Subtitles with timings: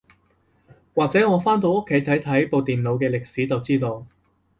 [0.95, 4.07] 或者我返到屋企睇睇部電腦嘅歷史就知道